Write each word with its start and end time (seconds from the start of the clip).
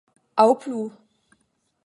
Aŭ 0.43 0.47
plu. 0.63 0.81